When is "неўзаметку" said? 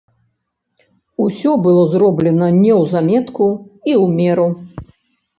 2.63-3.45